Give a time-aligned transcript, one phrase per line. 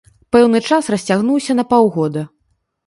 [0.35, 2.27] Пэўны час расцягнуўся на паўгода.